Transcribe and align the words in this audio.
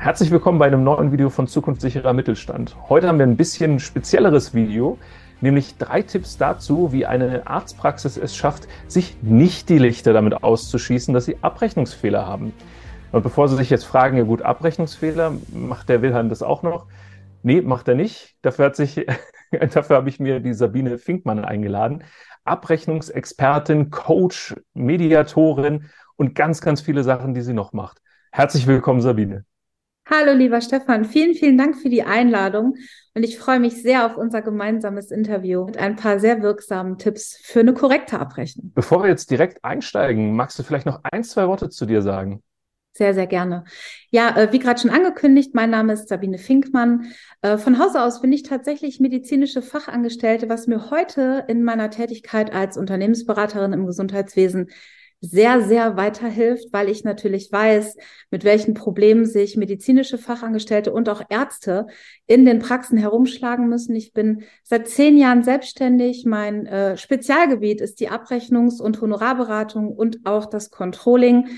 Herzlich 0.00 0.30
willkommen 0.30 0.60
bei 0.60 0.66
einem 0.66 0.84
neuen 0.84 1.10
Video 1.10 1.28
von 1.28 1.48
Zukunftssicherer 1.48 2.12
Mittelstand. 2.12 2.76
Heute 2.88 3.08
haben 3.08 3.18
wir 3.18 3.26
ein 3.26 3.36
bisschen 3.36 3.80
spezielleres 3.80 4.54
Video, 4.54 4.96
nämlich 5.40 5.76
drei 5.76 6.02
Tipps 6.02 6.38
dazu, 6.38 6.92
wie 6.92 7.04
eine 7.04 7.48
Arztpraxis 7.48 8.16
es 8.16 8.36
schafft, 8.36 8.68
sich 8.86 9.16
nicht 9.22 9.68
die 9.68 9.78
Lichter 9.78 10.12
damit 10.12 10.44
auszuschießen, 10.44 11.12
dass 11.12 11.24
sie 11.24 11.38
Abrechnungsfehler 11.42 12.24
haben. 12.24 12.52
Und 13.10 13.24
bevor 13.24 13.48
Sie 13.48 13.56
sich 13.56 13.70
jetzt 13.70 13.84
fragen, 13.84 14.16
ja 14.16 14.22
gut, 14.22 14.40
Abrechnungsfehler, 14.40 15.32
macht 15.52 15.88
der 15.88 16.00
Wilhelm 16.00 16.28
das 16.28 16.44
auch 16.44 16.62
noch? 16.62 16.86
Nee, 17.42 17.60
macht 17.60 17.88
er 17.88 17.96
nicht. 17.96 18.36
Dafür 18.42 18.66
hat 18.66 18.76
sich, 18.76 19.04
dafür 19.50 19.96
habe 19.96 20.08
ich 20.08 20.20
mir 20.20 20.38
die 20.38 20.54
Sabine 20.54 20.98
Finkmann 20.98 21.44
eingeladen. 21.44 22.04
Abrechnungsexpertin, 22.44 23.90
Coach, 23.90 24.54
Mediatorin 24.74 25.86
und 26.14 26.36
ganz, 26.36 26.60
ganz 26.60 26.82
viele 26.82 27.02
Sachen, 27.02 27.34
die 27.34 27.42
sie 27.42 27.52
noch 27.52 27.72
macht. 27.72 28.00
Herzlich 28.30 28.68
willkommen, 28.68 29.00
Sabine. 29.00 29.44
Hallo, 30.10 30.32
lieber 30.32 30.62
Stefan. 30.62 31.04
Vielen, 31.04 31.34
vielen 31.34 31.58
Dank 31.58 31.76
für 31.76 31.90
die 31.90 32.02
Einladung. 32.02 32.76
Und 33.14 33.24
ich 33.24 33.38
freue 33.38 33.60
mich 33.60 33.82
sehr 33.82 34.06
auf 34.06 34.16
unser 34.16 34.40
gemeinsames 34.40 35.10
Interview 35.10 35.66
mit 35.66 35.76
ein 35.76 35.96
paar 35.96 36.18
sehr 36.18 36.40
wirksamen 36.40 36.96
Tipps 36.96 37.38
für 37.42 37.60
eine 37.60 37.74
korrekte 37.74 38.18
Abrechnung. 38.18 38.72
Bevor 38.74 39.02
wir 39.02 39.10
jetzt 39.10 39.30
direkt 39.30 39.62
einsteigen, 39.62 40.34
magst 40.34 40.58
du 40.58 40.62
vielleicht 40.62 40.86
noch 40.86 41.00
ein, 41.02 41.24
zwei 41.24 41.46
Worte 41.46 41.68
zu 41.68 41.84
dir 41.84 42.00
sagen? 42.00 42.42
Sehr, 42.94 43.12
sehr 43.12 43.26
gerne. 43.26 43.64
Ja, 44.10 44.34
äh, 44.34 44.50
wie 44.50 44.58
gerade 44.58 44.80
schon 44.80 44.90
angekündigt, 44.90 45.54
mein 45.54 45.68
Name 45.68 45.92
ist 45.92 46.08
Sabine 46.08 46.38
Finkmann. 46.38 47.12
Äh, 47.42 47.58
von 47.58 47.78
Hause 47.78 48.02
aus 48.02 48.22
bin 48.22 48.32
ich 48.32 48.44
tatsächlich 48.44 49.00
medizinische 49.00 49.60
Fachangestellte, 49.60 50.48
was 50.48 50.66
mir 50.66 50.90
heute 50.90 51.44
in 51.48 51.64
meiner 51.64 51.90
Tätigkeit 51.90 52.50
als 52.50 52.78
Unternehmensberaterin 52.78 53.74
im 53.74 53.84
Gesundheitswesen 53.84 54.70
sehr, 55.20 55.62
sehr 55.62 55.96
weiterhilft, 55.96 56.72
weil 56.72 56.88
ich 56.88 57.02
natürlich 57.02 57.50
weiß, 57.50 57.96
mit 58.30 58.44
welchen 58.44 58.74
Problemen 58.74 59.26
sich 59.26 59.56
medizinische 59.56 60.16
Fachangestellte 60.16 60.92
und 60.92 61.08
auch 61.08 61.22
Ärzte 61.28 61.86
in 62.26 62.44
den 62.44 62.60
Praxen 62.60 62.98
herumschlagen 62.98 63.68
müssen. 63.68 63.96
Ich 63.96 64.12
bin 64.12 64.44
seit 64.62 64.88
zehn 64.88 65.16
Jahren 65.16 65.42
selbstständig. 65.42 66.24
Mein 66.24 66.66
äh, 66.66 66.96
Spezialgebiet 66.96 67.80
ist 67.80 67.98
die 68.00 68.10
Abrechnungs- 68.10 68.80
und 68.80 69.00
Honorarberatung 69.00 69.92
und 69.92 70.20
auch 70.24 70.46
das 70.46 70.70
Controlling 70.70 71.48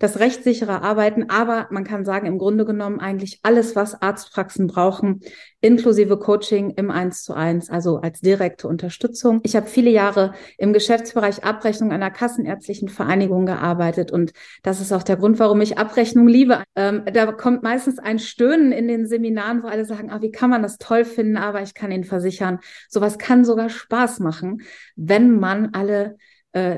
das 0.00 0.18
rechtssichere 0.18 0.82
Arbeiten, 0.82 1.28
aber 1.28 1.68
man 1.70 1.84
kann 1.84 2.04
sagen, 2.04 2.26
im 2.26 2.38
Grunde 2.38 2.64
genommen 2.64 2.98
eigentlich 3.00 3.38
alles, 3.42 3.76
was 3.76 4.00
Arztpraxen 4.00 4.66
brauchen, 4.66 5.20
inklusive 5.60 6.18
Coaching 6.18 6.70
im 6.70 6.90
Eins 6.90 7.22
zu 7.22 7.34
eins, 7.34 7.68
also 7.68 7.98
als 7.98 8.20
direkte 8.20 8.66
Unterstützung. 8.66 9.40
Ich 9.44 9.54
habe 9.54 9.66
viele 9.66 9.90
Jahre 9.90 10.32
im 10.56 10.72
Geschäftsbereich 10.72 11.44
Abrechnung 11.44 11.92
einer 11.92 12.10
kassenärztlichen 12.10 12.88
Vereinigung 12.88 13.44
gearbeitet 13.44 14.10
und 14.10 14.32
das 14.62 14.80
ist 14.80 14.90
auch 14.92 15.02
der 15.02 15.18
Grund, 15.18 15.38
warum 15.38 15.60
ich 15.60 15.76
Abrechnung 15.76 16.26
liebe. 16.26 16.64
Ähm, 16.74 17.02
da 17.12 17.30
kommt 17.32 17.62
meistens 17.62 17.98
ein 17.98 18.18
Stöhnen 18.18 18.72
in 18.72 18.88
den 18.88 19.06
Seminaren, 19.06 19.62
wo 19.62 19.68
alle 19.68 19.84
sagen, 19.84 20.10
ah, 20.10 20.22
wie 20.22 20.32
kann 20.32 20.48
man 20.48 20.62
das 20.62 20.78
toll 20.78 21.04
finden, 21.04 21.36
aber 21.36 21.60
ich 21.60 21.74
kann 21.74 21.92
Ihnen 21.92 22.04
versichern, 22.04 22.58
sowas 22.88 23.18
kann 23.18 23.44
sogar 23.44 23.68
Spaß 23.68 24.20
machen, 24.20 24.62
wenn 24.96 25.38
man 25.38 25.74
alle 25.74 26.16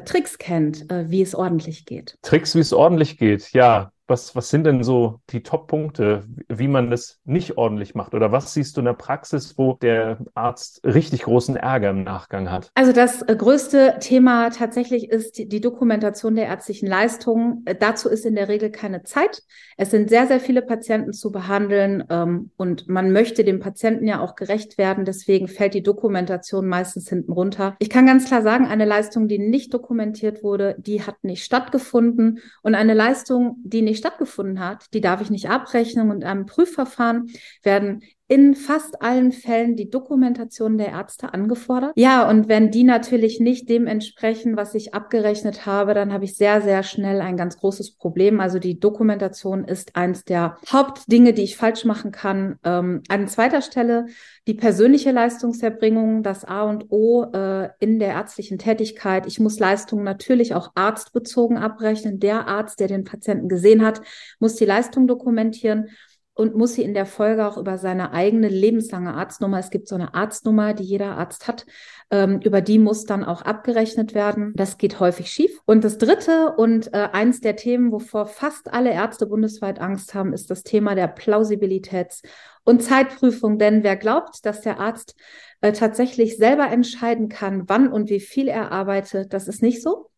Tricks 0.05 0.39
kennt, 0.39 0.91
äh, 0.91 1.11
wie 1.11 1.23
es 1.23 1.35
ordentlich 1.35 1.87
geht. 1.87 2.19
Tricks, 2.23 2.55
wie 2.55 2.61
es 2.61 2.73
ordentlich 2.73 3.19
geht, 3.19 3.53
ja. 3.53 3.92
Was, 4.07 4.35
was 4.35 4.51
sind 4.51 4.65
denn 4.65 4.83
so 4.83 5.21
die 5.31 5.43
Top-Punkte, 5.43 6.25
wie 6.49 6.69
man 6.69 6.91
das 6.91 7.21
nicht 7.25 7.57
ordentlich 7.57 7.95
macht? 7.95 8.15
Oder 8.15 8.33
was 8.33 8.53
siehst 8.53 8.77
du 8.77 8.81
in 8.81 8.87
der 8.87 8.93
Praxis, 8.95 9.57
wo 9.57 9.75
der 9.81 10.19
Arzt 10.35 10.81
richtig 10.85 11.23
großen 11.23 11.57
Ärger 11.57 11.91
im 11.91 12.03
Nachgang 12.03 12.51
hat? 12.51 12.71
Also 12.75 12.93
das 12.93 13.23
äh, 13.23 13.37
größte 13.37 13.97
Thema 14.01 14.51
tatsächlich 14.51 15.09
ist 15.11 15.39
die 15.39 15.61
Dokumentation 15.61 16.35
der 16.35 16.47
ärztlichen 16.47 16.89
Leistungen. 16.89 17.63
Äh, 17.65 17.75
dazu 17.75 18.09
ist 18.09 18.27
in 18.27 18.35
der 18.35 18.49
Regel 18.49 18.71
keine 18.71 19.05
Zeit. 19.05 19.43
Es 19.77 19.91
sind 19.91 20.09
sehr, 20.09 20.27
sehr 20.27 20.41
viele 20.41 20.63
Patienten 20.63 21.13
zu 21.13 21.31
behandeln 21.31 22.05
ähm, 22.11 22.51
und 22.57 22.89
man 22.89 23.13
möchte 23.13 23.45
dem 23.45 23.61
Patienten 23.61 24.07
ja 24.07 24.21
auch 24.21 24.35
gerecht 24.35 24.79
werden. 24.79 25.05
Deswegen 25.05 25.49
fällt 25.49 25.75
die 25.75 25.83
Dokumentation 25.83 26.67
meistens 26.67 27.09
hinten 27.09 27.33
runter. 27.33 27.77
Ich 27.79 27.91
kann 27.91 28.07
ganz 28.07 28.27
klar 28.27 28.43
sagen, 28.43 28.67
eine 28.67 28.85
Leistung, 28.85 29.29
die 29.29 29.39
nicht 29.39 29.73
dokumentiert 29.73 30.43
wurde, 30.43 30.75
die 30.79 31.03
hat 31.03 31.23
nicht 31.23 31.45
stattgefunden. 31.45 32.41
Und 32.63 32.75
eine 32.75 32.95
Leistung, 32.95 33.57
die 33.63 33.83
nicht 33.83 34.02
stattgefunden 34.03 34.61
hat, 34.61 34.93
die 34.93 35.01
darf 35.01 35.21
ich 35.21 35.31
nicht 35.31 35.49
abrechnen. 35.49 36.11
Und 36.11 36.25
am 36.25 36.47
Prüfverfahren 36.47 37.31
werden 37.63 38.03
in 38.33 38.55
fast 38.55 39.03
allen 39.03 39.31
Fällen 39.31 39.77
die 39.77 39.91
Dokumentation 39.91 40.79
der 40.79 40.89
Ärzte 40.89 41.35
angefordert. 41.35 41.93
Ja, 41.97 42.27
und 42.31 42.49
wenn 42.49 42.71
die 42.71 42.83
natürlich 42.83 43.41
nicht 43.41 43.69
dem 43.69 43.87
entsprechen, 43.87 44.57
was 44.57 44.75
ich 44.75 44.95
abgerechnet 44.95 45.67
habe, 45.67 45.93
dann 45.93 46.15
habe 46.15 46.25
ich 46.25 46.35
sehr, 46.39 46.63
sehr 46.63 46.83
schnell 46.83 47.21
ein 47.21 47.37
ganz 47.37 47.59
großes 47.59 47.97
Problem. 47.97 48.41
Also 48.41 48.59
die 48.59 48.81
Dokumentation 48.81 49.65
ist 49.67 49.97
eins 49.97 50.25
der 50.25 50.57
Hauptdinge, 50.67 51.35
die 51.35 51.43
ich 51.43 51.59
falsch 51.59 51.85
machen 51.85 52.11
kann. 52.11 52.59
Ähm, 52.65 53.03
an 53.11 53.29
zweiter 53.29 53.61
Stelle 53.61 54.07
die 54.47 54.55
persönliche 54.55 55.11
Leistungserbringung, 55.11 56.23
das 56.23 56.47
A 56.47 56.63
und 56.63 56.87
O 56.89 57.25
äh, 57.35 57.69
in 57.81 57.99
der 57.99 58.15
ärztlichen 58.15 58.57
Tätigkeit. 58.57 59.27
Ich 59.27 59.41
muss 59.41 59.59
Leistungen 59.59 60.05
natürlich 60.05 60.55
auch 60.55 60.71
arztbezogen 60.75 61.59
abrechnen. 61.59 62.19
Der 62.19 62.49
Arzt, 62.49 62.81
der 62.81 62.89
den 62.89 63.05
Patienten 63.05 63.51
gesehen 63.51 63.85
hat, 63.85 64.01
muss 64.41 64.57
die 64.57 64.65
Leistung 64.65 65.07
dokumentieren 65.07 65.91
und 66.35 66.55
muss 66.55 66.75
sie 66.75 66.83
in 66.83 66.95
der 66.95 67.07
Folge 67.07 67.47
auch 67.47 67.57
über 67.57 67.77
seine 67.79 68.13
eigene 68.13 68.49
lebenslange 68.49 69.15
Arztnummer, 69.15 69.59
es 69.59 69.71
gibt 69.71 69.89
so 69.89 69.95
eine 69.95 70.15
Arztnummer, 70.15 70.73
die 70.73 70.85
jeder 70.85 71.19
Arzt 71.19 71.47
hat, 71.47 71.67
ähm, 72.11 72.41
über 72.41 72.61
die 72.61 72.79
muss 72.79 73.05
dann 73.05 73.25
auch 73.25 73.43
abgerechnet 73.43 74.15
werden. 74.15 74.53
Das 74.57 74.79
geht 74.79 74.99
häufig 75.01 75.31
schief. 75.31 75.61
Und 75.67 75.85
das 75.85 75.99
Dritte 75.99 76.55
und 76.57 76.93
äh, 76.95 77.09
eins 77.13 77.41
der 77.41 77.57
Themen, 77.57 77.93
wovor 77.93 78.27
fast 78.27 78.73
alle 78.73 78.93
Ärzte 78.93 79.27
bundesweit 79.27 79.81
Angst 79.81 80.15
haben, 80.15 80.33
ist 80.33 80.51
das 80.51 80.63
Thema 80.63 80.95
der 80.95 81.15
Plausibilitäts- 81.15 82.23
und 82.65 82.83
Zeitprüfung. 82.83 83.59
Denn 83.59 83.83
wer 83.83 83.97
glaubt, 83.97 84.47
dass 84.47 84.63
der 84.63 84.81
Arzt 84.81 85.15
äh, 85.61 85.73
tatsächlich 85.73 86.37
selber 86.39 86.69
entscheiden 86.69 87.29
kann, 87.29 87.69
wann 87.69 87.93
und 87.93 88.09
wie 88.09 88.21
viel 88.21 88.49
er 88.49 88.73
arbeitet, 88.73 89.33
das 89.33 89.49
ist 89.49 89.63
nicht 89.63 89.83
so. 89.83 90.09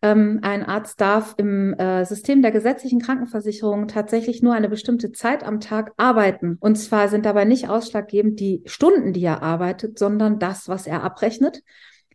Ähm, 0.00 0.38
ein 0.42 0.64
Arzt 0.64 1.00
darf 1.00 1.34
im 1.38 1.74
äh, 1.74 2.04
System 2.04 2.40
der 2.40 2.52
gesetzlichen 2.52 3.00
Krankenversicherung 3.00 3.88
tatsächlich 3.88 4.42
nur 4.42 4.54
eine 4.54 4.68
bestimmte 4.68 5.10
Zeit 5.10 5.42
am 5.42 5.58
Tag 5.58 5.92
arbeiten. 5.96 6.56
Und 6.60 6.76
zwar 6.76 7.08
sind 7.08 7.26
dabei 7.26 7.44
nicht 7.44 7.68
ausschlaggebend 7.68 8.38
die 8.38 8.62
Stunden, 8.64 9.12
die 9.12 9.24
er 9.24 9.42
arbeitet, 9.42 9.98
sondern 9.98 10.38
das, 10.38 10.68
was 10.68 10.86
er 10.86 11.02
abrechnet. 11.02 11.62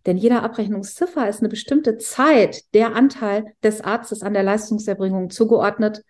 Denn 0.06 0.18
jeder 0.18 0.44
Abrechnungsziffer 0.44 1.28
ist 1.28 1.40
eine 1.40 1.50
bestimmte 1.50 1.98
Zeit, 1.98 2.74
der 2.74 2.96
Anteil 2.96 3.54
des 3.64 3.82
Arztes 3.82 4.22
an 4.22 4.34
der 4.34 4.44
Leistungserbringung 4.44 5.30
zugeordnet. 5.30 6.04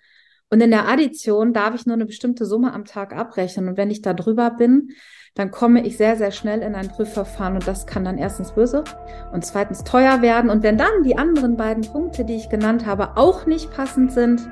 Und 0.49 0.61
in 0.61 0.71
der 0.71 0.87
Addition 0.87 1.53
darf 1.53 1.73
ich 1.73 1.87
nur 1.87 1.95
eine 1.95 2.05
bestimmte 2.05 2.45
Summe 2.45 2.73
am 2.73 2.85
Tag 2.85 3.15
abrechnen. 3.15 3.67
Und 3.69 3.77
wenn 3.77 3.89
ich 3.89 4.01
da 4.01 4.13
drüber 4.13 4.51
bin, 4.51 4.89
dann 5.35 5.49
komme 5.49 5.81
ich 5.85 5.97
sehr, 5.97 6.15
sehr 6.15 6.31
schnell 6.31 6.61
in 6.61 6.75
ein 6.75 6.89
Prüfverfahren 6.89 7.55
und 7.55 7.67
das 7.67 7.87
kann 7.87 8.05
dann 8.05 8.19
erstens 8.19 8.51
böse 8.51 8.83
und 9.31 9.43
zweitens 9.43 9.83
teuer 9.83 10.21
werden. 10.21 10.51
Und 10.51 10.61
wenn 10.61 10.77
dann 10.77 11.03
die 11.03 11.17
anderen 11.17 11.57
beiden 11.57 11.83
Punkte, 11.83 12.23
die 12.23 12.35
ich 12.35 12.49
genannt 12.49 12.85
habe, 12.85 13.17
auch 13.17 13.47
nicht 13.47 13.71
passend 13.71 14.11
sind, 14.11 14.47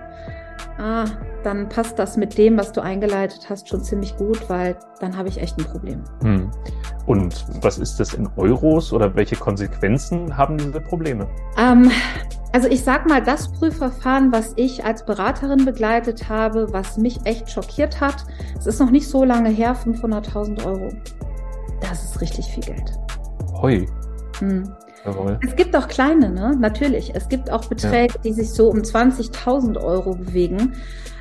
ah, 0.80 1.06
dann 1.44 1.70
passt 1.70 2.00
das 2.00 2.18
mit 2.18 2.38
dem, 2.38 2.58
was 2.58 2.72
du 2.72 2.81
eingeleitet 2.81 3.47
hast, 3.50 3.70
schon 3.70 3.84
ziemlich 3.84 4.18
gut, 4.18 4.50
weil 4.50 4.76
dann 5.00 5.16
habe 5.16 5.29
ich 5.29 5.40
echt 5.40 5.58
ein 5.59 5.66
Problem. 5.66 6.03
Hm. 6.23 6.50
Und 7.06 7.46
was 7.61 7.78
ist 7.78 8.00
das 8.00 8.16
in 8.16 8.28
Euros 8.35 8.91
oder 8.91 9.16
welche 9.16 9.35
Konsequenzen 9.35 10.35
haben 10.35 10.58
diese 10.58 10.82
Probleme? 10.82 11.28
Ähm, 11.58 11.91
also 12.52 12.68
ich 12.68 12.84
sag 12.84 13.08
mal, 13.08 13.22
das 13.22 13.52
Prüfverfahren, 13.52 14.32
was 14.32 14.53
ich 14.56 14.84
als 14.84 15.06
Beraterin 15.06 15.66
begleitet 15.66 16.28
habe, 16.30 16.72
was 16.72 16.98
mich 16.98 17.20
echt 17.26 17.50
schockiert 17.50 18.02
hat, 18.02 18.26
es 18.58 18.68
ist 18.68 18.80
noch 18.80 18.92
nicht 18.92 19.08
so 19.08 19.24
lange 19.24 19.50
her, 19.50 19.76
500.000 19.76 20.66
Euro. 20.66 20.90
Das 21.80 22.03
ist 22.03 22.22
richtig 22.22 22.46
viel 22.46 22.64
Geld. 22.64 22.92
Hoi. 23.53 23.88
Hm. 24.40 24.72
Jawohl. 25.06 25.40
Es 25.46 25.56
gibt 25.56 25.76
auch 25.76 25.88
kleine, 25.88 26.30
ne? 26.30 26.56
Natürlich. 26.59 27.14
Es 27.16 27.28
gibt 27.28 27.52
auch 27.52 27.66
Beträge, 27.66 28.14
ja. 28.14 28.22
die 28.24 28.34
sich 28.34 28.52
so 28.52 28.70
um 28.70 28.80
20.000 28.80 29.82
Euro 29.82 30.16
bewegen. 30.16 30.74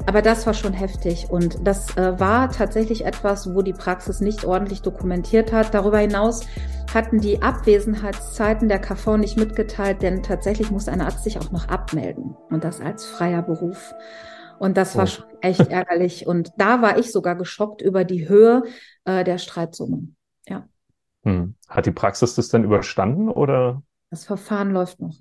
Aber 0.07 0.23
das 0.23 0.47
war 0.47 0.55
schon 0.55 0.73
heftig. 0.73 1.29
Und 1.31 1.67
das 1.67 1.97
äh, 1.97 2.19
war 2.19 2.51
tatsächlich 2.51 3.05
etwas, 3.05 3.55
wo 3.55 3.63
die 3.63 3.73
Praxis 3.73 4.21
nicht 4.21 4.45
ordentlich 4.45 4.83
dokumentiert 4.83 5.53
hat. 5.53 5.75
Darüber 5.75 5.99
hinaus 5.99 6.41
hatten 6.93 7.21
die 7.21 7.43
Abwesenheitszeiten 7.43 8.69
der 8.69 8.81
KV 8.81 9.17
nicht 9.17 9.39
mitgeteilt, 9.39 10.03
denn 10.03 10.23
tatsächlich 10.23 10.71
muss 10.71 10.89
ein 10.89 11.01
Arzt 11.01 11.25
sich 11.25 11.39
auch 11.39 11.51
noch 11.51 11.69
abmelden. 11.69 12.37
Und 12.51 12.65
das 12.65 12.81
als 12.81 13.07
freier 13.07 13.43
Beruf. 13.43 13.95
Und 14.59 14.77
das 14.77 14.95
war 14.95 15.05
oh. 15.05 15.07
schon 15.07 15.25
echt 15.41 15.69
ärgerlich. 15.71 16.27
Und 16.27 16.53
da 16.59 16.83
war 16.83 16.99
ich 16.99 17.13
sogar 17.13 17.35
geschockt 17.35 17.81
über 17.81 18.05
die 18.05 18.29
Höhe 18.29 18.63
äh, 19.07 19.25
der 19.25 19.39
Streitsumme. 19.39 20.09
Hm. 21.25 21.55
Hat 21.69 21.87
die 21.87 21.93
Praxis 21.93 22.35
das 22.35 22.49
denn 22.49 22.65
überstanden 22.65 23.29
oder? 23.29 23.83
Das 24.11 24.25
Verfahren 24.25 24.73
läuft 24.73 25.01
noch. 25.01 25.15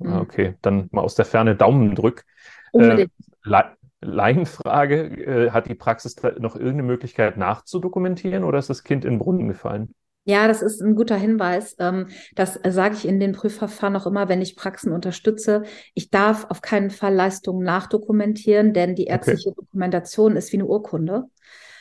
Ah, 0.00 0.20
okay, 0.20 0.54
dann 0.60 0.88
mal 0.90 1.02
aus 1.02 1.14
der 1.14 1.24
Ferne 1.24 1.54
Daumen 1.54 1.94
drück. 1.94 2.24
Unbedingt. 2.72 3.12
Äh, 3.44 3.62
Laienfrage, 4.00 4.96
äh, 4.96 5.50
hat 5.50 5.66
die 5.68 5.74
Praxis 5.74 6.16
noch 6.38 6.56
irgendeine 6.56 6.82
Möglichkeit 6.82 7.36
nachzudokumentieren 7.36 8.44
oder 8.44 8.58
ist 8.58 8.70
das 8.70 8.84
Kind 8.84 9.04
in 9.04 9.14
den 9.14 9.18
Brunnen 9.18 9.48
gefallen? 9.48 9.94
Ja, 10.26 10.48
das 10.48 10.62
ist 10.62 10.80
ein 10.80 10.94
guter 10.94 11.16
Hinweis. 11.16 11.76
Ähm, 11.78 12.08
das 12.34 12.58
sage 12.66 12.94
ich 12.94 13.06
in 13.06 13.20
den 13.20 13.32
Prüfverfahren 13.32 13.96
auch 13.96 14.06
immer, 14.06 14.28
wenn 14.28 14.40
ich 14.40 14.56
Praxen 14.56 14.92
unterstütze. 14.92 15.64
Ich 15.92 16.10
darf 16.10 16.46
auf 16.48 16.62
keinen 16.62 16.90
Fall 16.90 17.14
Leistungen 17.14 17.62
nachdokumentieren, 17.62 18.72
denn 18.72 18.94
die 18.94 19.04
ärztliche 19.04 19.50
okay. 19.50 19.60
Dokumentation 19.60 20.36
ist 20.36 20.52
wie 20.52 20.56
eine 20.56 20.66
Urkunde. 20.66 21.24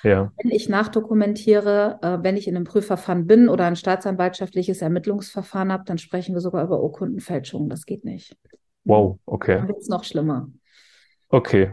Ja. 0.04 0.32
Wenn 0.42 0.52
ich 0.52 0.68
nachdokumentiere, 0.68 2.00
äh, 2.02 2.18
wenn 2.22 2.36
ich 2.36 2.48
in 2.48 2.56
einem 2.56 2.66
Prüfverfahren 2.66 3.26
bin 3.26 3.48
oder 3.48 3.66
ein 3.66 3.78
staatsanwaltschaftliches 3.78 4.82
Ermittlungsverfahren 4.82 5.72
habe, 5.72 5.86
dann 5.86 5.98
sprechen 5.98 6.36
wir 6.36 6.42
sogar 6.42 6.64
über 6.64 6.84
Urkundenfälschungen. 6.84 7.70
Das 7.70 7.86
geht 7.86 8.04
nicht. 8.04 8.36
Wow, 8.84 9.20
okay. 9.26 9.58
Dann 9.58 9.68
wird 9.70 9.80
es 9.80 9.88
noch 9.88 10.04
schlimmer. 10.04 10.50
Okay. 11.30 11.72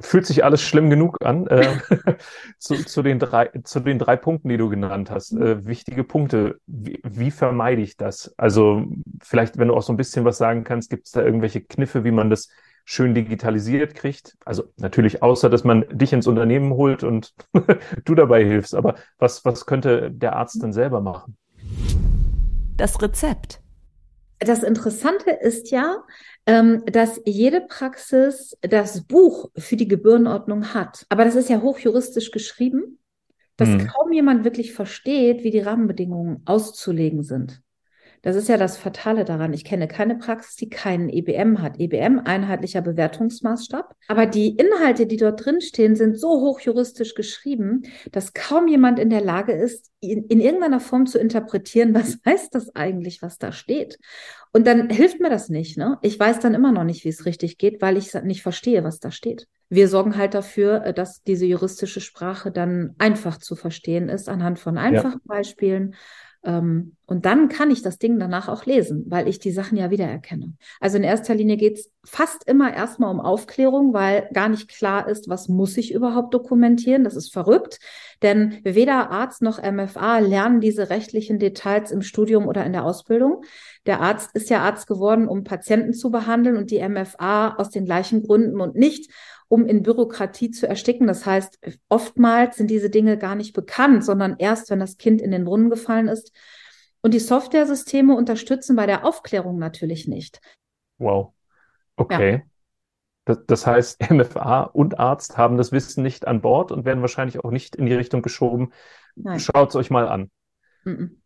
Fühlt 0.00 0.26
sich 0.26 0.44
alles 0.44 0.60
schlimm 0.60 0.90
genug 0.90 1.24
an. 1.24 1.46
Äh, 1.46 1.78
zu, 2.58 2.74
zu, 2.74 3.02
den 3.02 3.18
drei, 3.18 3.48
zu 3.64 3.80
den 3.80 3.98
drei 3.98 4.16
Punkten, 4.16 4.48
die 4.48 4.56
du 4.56 4.68
genannt 4.68 5.10
hast. 5.10 5.32
Äh, 5.32 5.64
wichtige 5.64 6.04
Punkte. 6.04 6.60
Wie, 6.66 7.00
wie, 7.04 7.30
vermeide 7.30 7.80
ich 7.80 7.96
das? 7.96 8.34
Also 8.36 8.84
vielleicht, 9.22 9.56
wenn 9.56 9.68
du 9.68 9.74
auch 9.74 9.82
so 9.82 9.92
ein 9.92 9.96
bisschen 9.96 10.24
was 10.24 10.36
sagen 10.36 10.64
kannst, 10.64 10.90
gibt 10.90 11.06
es 11.06 11.12
da 11.12 11.22
irgendwelche 11.22 11.62
Kniffe, 11.62 12.04
wie 12.04 12.10
man 12.10 12.28
das 12.28 12.50
schön 12.86 13.14
digitalisiert 13.14 13.94
kriegt. 13.94 14.36
Also 14.44 14.64
natürlich 14.76 15.22
außer, 15.22 15.50
dass 15.50 15.64
man 15.64 15.84
dich 15.90 16.12
ins 16.12 16.26
Unternehmen 16.26 16.72
holt 16.72 17.02
und 17.02 17.34
du 18.04 18.14
dabei 18.14 18.44
hilfst. 18.44 18.74
Aber 18.74 18.94
was, 19.18 19.44
was 19.44 19.66
könnte 19.66 20.10
der 20.10 20.36
Arzt 20.36 20.62
denn 20.62 20.72
selber 20.72 21.00
machen? 21.00 21.36
Das 22.76 23.02
Rezept. 23.02 23.60
Das 24.38 24.62
Interessante 24.62 25.30
ist 25.30 25.70
ja, 25.70 26.04
ähm, 26.46 26.84
dass 26.86 27.20
jede 27.24 27.62
Praxis 27.62 28.56
das 28.60 29.04
Buch 29.04 29.50
für 29.56 29.76
die 29.76 29.88
Gebührenordnung 29.88 30.72
hat. 30.74 31.06
Aber 31.08 31.24
das 31.24 31.34
ist 31.34 31.48
ja 31.48 31.60
hochjuristisch 31.60 32.30
geschrieben, 32.30 32.98
dass 33.56 33.70
hm. 33.70 33.88
kaum 33.88 34.12
jemand 34.12 34.44
wirklich 34.44 34.74
versteht, 34.74 35.42
wie 35.42 35.50
die 35.50 35.60
Rahmenbedingungen 35.60 36.42
auszulegen 36.44 37.22
sind. 37.22 37.62
Das 38.22 38.36
ist 38.36 38.48
ja 38.48 38.56
das 38.56 38.76
Fatale 38.76 39.24
daran. 39.24 39.52
Ich 39.52 39.64
kenne 39.64 39.88
keine 39.88 40.16
Praxis, 40.16 40.56
die 40.56 40.68
keinen 40.68 41.08
EBM 41.08 41.62
hat. 41.62 41.78
EBM, 41.78 42.20
einheitlicher 42.24 42.82
Bewertungsmaßstab. 42.82 43.94
Aber 44.08 44.26
die 44.26 44.56
Inhalte, 44.56 45.06
die 45.06 45.16
dort 45.16 45.44
drin 45.44 45.60
stehen, 45.60 45.96
sind 45.96 46.18
so 46.18 46.28
hochjuristisch 46.28 47.14
geschrieben, 47.14 47.82
dass 48.12 48.32
kaum 48.32 48.68
jemand 48.68 48.98
in 48.98 49.10
der 49.10 49.20
Lage 49.20 49.52
ist, 49.52 49.90
in, 50.00 50.24
in 50.26 50.40
irgendeiner 50.40 50.80
Form 50.80 51.06
zu 51.06 51.18
interpretieren, 51.18 51.94
was 51.94 52.18
heißt 52.24 52.54
das 52.54 52.74
eigentlich, 52.74 53.22
was 53.22 53.38
da 53.38 53.52
steht. 53.52 53.98
Und 54.52 54.66
dann 54.66 54.88
hilft 54.88 55.20
mir 55.20 55.30
das 55.30 55.48
nicht. 55.48 55.76
Ne? 55.76 55.98
Ich 56.02 56.18
weiß 56.18 56.40
dann 56.40 56.54
immer 56.54 56.72
noch 56.72 56.84
nicht, 56.84 57.04
wie 57.04 57.10
es 57.10 57.26
richtig 57.26 57.58
geht, 57.58 57.82
weil 57.82 57.96
ich 57.96 58.14
nicht 58.14 58.42
verstehe, 58.42 58.84
was 58.84 59.00
da 59.00 59.10
steht. 59.10 59.48
Wir 59.68 59.88
sorgen 59.88 60.16
halt 60.16 60.34
dafür, 60.34 60.84
äh, 60.84 60.94
dass 60.94 61.22
diese 61.22 61.46
juristische 61.46 62.00
Sprache 62.00 62.50
dann 62.50 62.94
einfach 62.98 63.38
zu 63.38 63.56
verstehen 63.56 64.08
ist, 64.08 64.28
anhand 64.28 64.58
von 64.58 64.78
einfachen 64.78 65.20
ja. 65.24 65.34
Beispielen 65.34 65.94
ähm, 66.46 66.96
und 67.06 67.26
dann 67.26 67.48
kann 67.48 67.70
ich 67.70 67.82
das 67.82 67.98
Ding 67.98 68.18
danach 68.18 68.48
auch 68.48 68.66
lesen, 68.66 69.04
weil 69.08 69.28
ich 69.28 69.38
die 69.38 69.50
Sachen 69.50 69.76
ja 69.76 69.90
wiedererkenne. 69.90 70.54
Also 70.80 70.96
in 70.96 71.02
erster 71.02 71.34
Linie 71.34 71.56
geht 71.56 71.78
es 71.78 71.90
fast 72.04 72.48
immer 72.48 72.72
erstmal 72.72 73.10
um 73.10 73.20
Aufklärung, 73.20 73.92
weil 73.92 74.28
gar 74.32 74.48
nicht 74.48 74.68
klar 74.68 75.08
ist, 75.08 75.28
was 75.28 75.48
muss 75.48 75.76
ich 75.76 75.92
überhaupt 75.92 76.32
dokumentieren. 76.32 77.04
Das 77.04 77.16
ist 77.16 77.32
verrückt, 77.32 77.80
denn 78.22 78.58
weder 78.62 79.10
Arzt 79.10 79.42
noch 79.42 79.60
MFA 79.60 80.20
lernen 80.20 80.60
diese 80.60 80.88
rechtlichen 80.88 81.38
Details 81.38 81.90
im 81.90 82.02
Studium 82.02 82.46
oder 82.46 82.64
in 82.64 82.72
der 82.72 82.84
Ausbildung. 82.84 83.42
Der 83.86 84.00
Arzt 84.00 84.30
ist 84.34 84.48
ja 84.48 84.60
Arzt 84.60 84.86
geworden, 84.86 85.28
um 85.28 85.44
Patienten 85.44 85.94
zu 85.94 86.10
behandeln 86.10 86.56
und 86.56 86.70
die 86.70 86.86
MFA 86.86 87.56
aus 87.56 87.70
den 87.70 87.84
gleichen 87.84 88.22
Gründen 88.22 88.60
und 88.60 88.76
nicht, 88.76 89.10
um 89.48 89.66
in 89.66 89.82
Bürokratie 89.82 90.50
zu 90.50 90.68
ersticken. 90.68 91.06
Das 91.06 91.26
heißt, 91.26 91.58
oftmals 91.88 92.56
sind 92.56 92.68
diese 92.68 92.90
Dinge 92.90 93.18
gar 93.18 93.34
nicht 93.34 93.54
bekannt, 93.54 94.04
sondern 94.04 94.36
erst, 94.38 94.70
wenn 94.70 94.80
das 94.80 94.96
Kind 94.96 95.20
in 95.20 95.30
den 95.30 95.44
Brunnen 95.44 95.70
gefallen 95.70 96.08
ist. 96.08 96.32
Und 97.00 97.14
die 97.14 97.20
Softwaresysteme 97.20 98.16
unterstützen 98.16 98.74
bei 98.74 98.86
der 98.86 99.04
Aufklärung 99.04 99.58
natürlich 99.58 100.08
nicht. 100.08 100.40
Wow. 100.98 101.32
Okay. 101.96 102.32
Ja. 102.32 102.42
Das, 103.26 103.38
das, 103.46 103.66
heißt, 103.66 104.00
MFA 104.10 104.62
und 104.62 104.98
Arzt 104.98 105.36
haben 105.36 105.56
das 105.56 105.72
Wissen 105.72 106.02
nicht 106.02 106.26
an 106.26 106.40
Bord 106.40 106.72
und 106.72 106.84
werden 106.84 107.00
wahrscheinlich 107.00 107.40
auch 107.40 107.50
nicht 107.50 107.76
in 107.76 107.86
die 107.86 107.94
Richtung 107.94 108.22
geschoben. 108.22 108.72
Schaut 109.38 109.70
es 109.70 109.76
euch 109.76 109.90
mal 109.90 110.08
an. 110.08 110.30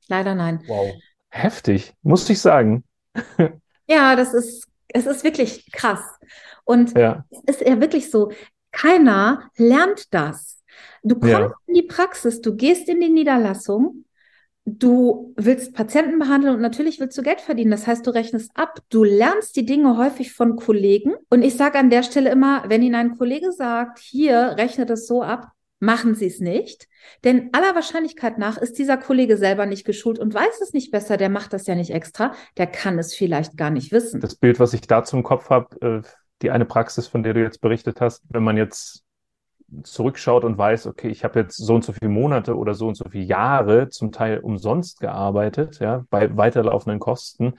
Leider 0.08 0.34
nein. 0.34 0.62
Wow. 0.66 0.94
Heftig, 1.28 1.94
muss 2.02 2.28
ich 2.30 2.40
sagen. 2.40 2.84
ja, 3.86 4.16
das 4.16 4.34
ist, 4.34 4.69
es 4.94 5.06
ist 5.06 5.24
wirklich 5.24 5.70
krass. 5.72 6.00
Und 6.64 6.96
ja. 6.96 7.24
es 7.46 7.56
ist 7.56 7.68
ja 7.68 7.80
wirklich 7.80 8.10
so, 8.10 8.32
keiner 8.72 9.50
lernt 9.56 10.12
das. 10.14 10.62
Du 11.02 11.18
kommst 11.18 11.32
ja. 11.32 11.54
in 11.66 11.74
die 11.74 11.82
Praxis, 11.82 12.40
du 12.40 12.54
gehst 12.54 12.88
in 12.88 13.00
die 13.00 13.08
Niederlassung, 13.08 14.04
du 14.64 15.32
willst 15.36 15.74
Patienten 15.74 16.18
behandeln 16.18 16.54
und 16.54 16.60
natürlich 16.60 17.00
willst 17.00 17.16
du 17.16 17.22
Geld 17.22 17.40
verdienen. 17.40 17.70
Das 17.70 17.86
heißt, 17.86 18.06
du 18.06 18.10
rechnest 18.10 18.50
ab. 18.54 18.78
Du 18.90 19.04
lernst 19.04 19.56
die 19.56 19.64
Dinge 19.64 19.96
häufig 19.96 20.32
von 20.32 20.56
Kollegen. 20.56 21.14
Und 21.30 21.42
ich 21.42 21.56
sage 21.56 21.78
an 21.78 21.90
der 21.90 22.02
Stelle 22.02 22.30
immer, 22.30 22.64
wenn 22.68 22.82
Ihnen 22.82 22.94
ein 22.94 23.16
Kollege 23.16 23.52
sagt, 23.52 23.98
hier 23.98 24.54
rechne 24.58 24.86
das 24.86 25.06
so 25.06 25.22
ab, 25.22 25.52
machen 25.80 26.14
Sie 26.14 26.26
es 26.26 26.38
nicht. 26.38 26.86
Denn 27.24 27.48
aller 27.52 27.74
Wahrscheinlichkeit 27.74 28.38
nach 28.38 28.58
ist 28.58 28.78
dieser 28.78 28.98
Kollege 28.98 29.36
selber 29.36 29.66
nicht 29.66 29.84
geschult 29.84 30.18
und 30.18 30.32
weiß 30.32 30.60
es 30.60 30.72
nicht 30.72 30.92
besser. 30.92 31.16
Der 31.16 31.30
macht 31.30 31.52
das 31.52 31.66
ja 31.66 31.74
nicht 31.74 31.90
extra. 31.90 32.34
Der 32.56 32.66
kann 32.66 32.98
es 32.98 33.14
vielleicht 33.14 33.56
gar 33.56 33.70
nicht 33.70 33.90
wissen. 33.90 34.20
Das 34.20 34.36
Bild, 34.36 34.60
was 34.60 34.74
ich 34.74 34.82
dazu 34.82 35.16
im 35.16 35.22
Kopf 35.22 35.50
habe, 35.50 35.80
äh, 35.80 36.08
die 36.42 36.50
eine 36.50 36.66
Praxis, 36.66 37.08
von 37.08 37.22
der 37.22 37.34
du 37.34 37.42
jetzt 37.42 37.60
berichtet 37.60 38.00
hast, 38.00 38.22
wenn 38.28 38.44
man 38.44 38.56
jetzt 38.56 39.04
zurückschaut 39.82 40.44
und 40.44 40.58
weiß, 40.58 40.86
okay, 40.86 41.08
ich 41.08 41.24
habe 41.24 41.40
jetzt 41.40 41.56
so 41.56 41.74
und 41.74 41.84
so 41.84 41.92
viele 41.92 42.10
Monate 42.10 42.56
oder 42.56 42.74
so 42.74 42.88
und 42.88 42.96
so 42.96 43.08
viele 43.08 43.24
Jahre 43.24 43.88
zum 43.88 44.12
Teil 44.12 44.40
umsonst 44.40 45.00
gearbeitet, 45.00 45.78
ja, 45.78 46.04
bei 46.10 46.36
weiterlaufenden 46.36 46.98
Kosten. 46.98 47.54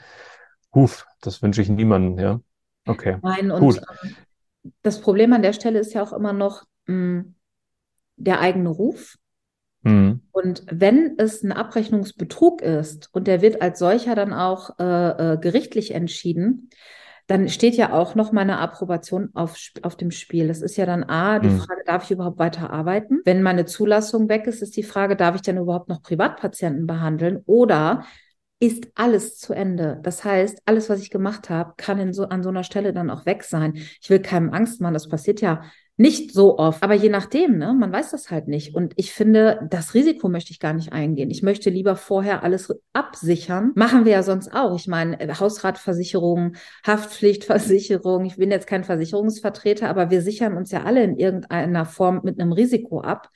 Huf, 0.74 1.06
das 1.22 1.42
wünsche 1.42 1.62
ich 1.62 1.70
niemandem, 1.70 2.20
ja. 2.20 2.40
Okay. 2.86 3.18
Nein, 3.22 3.52
und 3.52 3.60
Gut. 3.60 3.82
Ähm, 4.04 4.16
das 4.82 5.02
Problem 5.02 5.34
an 5.34 5.42
der 5.42 5.54
Stelle 5.54 5.80
ist 5.80 5.94
ja 5.94 6.04
auch 6.04 6.14
immer 6.14 6.34
noch 6.34 6.66
mh, 6.88 6.94
hm, 6.94 7.36
der 8.16 8.40
eigene 8.40 8.70
Ruf. 8.70 9.18
Mhm. 9.84 10.22
Und 10.32 10.64
wenn 10.70 11.16
es 11.18 11.44
ein 11.44 11.52
Abrechnungsbetrug 11.52 12.62
ist 12.62 13.10
und 13.14 13.28
der 13.28 13.42
wird 13.42 13.62
als 13.62 13.80
solcher 13.80 14.16
dann 14.16 14.34
auch 14.34 14.78
äh, 14.80 15.34
äh, 15.34 15.38
gerichtlich 15.38 15.92
entschieden, 15.92 16.70
dann 17.28 17.48
steht 17.50 17.76
ja 17.76 17.94
auch 17.94 18.14
noch 18.16 18.32
meine 18.32 18.60
Approbation 18.60 19.30
auf, 19.34 19.56
auf 19.84 19.96
dem 19.96 20.12
Spiel. 20.12 20.48
Das 20.48 20.62
ist 20.62 20.76
ja 20.76 20.86
dann 20.86 21.04
A, 21.04 21.40
die 21.40 21.50
mhm. 21.50 21.60
Frage, 21.60 21.82
darf 21.86 22.04
ich 22.04 22.12
überhaupt 22.12 22.40
weiter 22.40 22.72
arbeiten? 22.72 23.22
Wenn 23.24 23.42
meine 23.42 23.66
Zulassung 23.66 24.28
weg 24.28 24.48
ist, 24.48 24.62
ist 24.62 24.76
die 24.76 24.84
Frage, 24.84 25.16
darf 25.16 25.36
ich 25.36 25.42
denn 25.42 25.58
überhaupt 25.58 25.88
noch 25.88 26.02
Privatpatienten 26.02 26.88
behandeln? 26.88 27.42
Oder 27.46 28.04
ist 28.60 28.90
alles 28.94 29.40
zu 29.40 29.54
Ende. 29.54 30.00
Das 30.04 30.24
heißt, 30.24 30.62
alles, 30.66 30.88
was 30.88 31.02
ich 31.02 31.10
gemacht 31.10 31.50
habe, 31.50 31.74
kann 31.78 32.00
in 32.00 32.14
so, 32.14 32.26
an 32.26 32.44
so 32.44 32.50
einer 32.50 32.64
Stelle 32.64 32.94
dann 32.94 33.10
auch 33.10 33.26
weg 33.26 33.44
sein. 33.44 33.74
Ich 33.76 34.10
will 34.10 34.20
keinem 34.20 34.52
Angst 34.52 34.82
machen, 34.82 34.94
das 34.94 35.10
passiert 35.10 35.42
ja 35.42 35.64
nicht 36.02 36.34
so 36.34 36.58
oft, 36.58 36.82
aber 36.82 36.96
je 36.96 37.10
nachdem, 37.10 37.60
ne, 37.60 37.74
man 37.74 37.92
weiß 37.92 38.12
das 38.12 38.32
halt 38.32 38.48
nicht. 38.48 38.74
Und 38.74 38.94
ich 38.96 39.14
finde, 39.14 39.68
das 39.70 39.94
Risiko 39.94 40.30
möchte 40.30 40.52
ich 40.52 40.60
gar 40.60 40.74
nicht 40.74 40.92
eingehen. 40.92 41.30
Ich 41.30 41.44
möchte 41.44 41.70
lieber 41.70 41.96
vorher 41.96 42.44
alles 42.44 42.74
absichern. 42.92 43.72
Machen 43.76 44.04
wir 44.04 44.14
ja 44.14 44.24
sonst 44.24 44.52
auch. 44.52 44.76
Ich 44.76 44.88
meine, 44.88 45.20
äh, 45.20 45.34
Hausratversicherung, 45.34 46.56
Haftpflichtversicherung. 46.86 48.26
Ich 48.26 48.38
bin 48.38 48.50
jetzt 48.50 48.66
kein 48.66 48.84
Versicherungsvertreter, 48.84 49.88
aber 49.90 50.10
wir 50.10 50.24
sichern 50.24 50.58
uns 50.58 50.72
ja 50.72 50.84
alle 50.84 51.04
in 51.04 51.18
irgendeiner 51.18 51.86
Form 51.86 52.22
mit 52.24 52.40
einem 52.40 52.52
Risiko 52.52 53.02
ab. 53.02 53.30